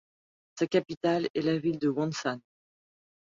Sa 0.57 0.65
capitale 0.65 1.29
est 1.35 1.43
la 1.43 1.59
ville 1.59 1.77
de 1.77 1.87
Wonsan. 1.87 2.39